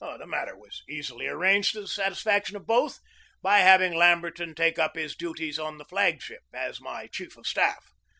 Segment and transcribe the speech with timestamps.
[0.17, 2.97] The matter was easily arranged to the satisfac tion of both
[3.43, 7.45] by having Lamberton take up his duties on the flag ship as my chief of
[7.45, 7.91] staff.